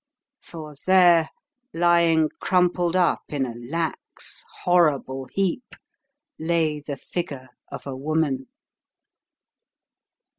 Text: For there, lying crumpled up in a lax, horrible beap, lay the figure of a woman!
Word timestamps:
For 0.41 0.75
there, 0.87 1.29
lying 1.75 2.31
crumpled 2.39 2.95
up 2.95 3.21
in 3.29 3.45
a 3.45 3.53
lax, 3.53 4.43
horrible 4.63 5.29
beap, 5.35 5.75
lay 6.39 6.79
the 6.79 6.97
figure 6.97 7.49
of 7.71 7.85
a 7.85 7.95
woman! 7.95 8.47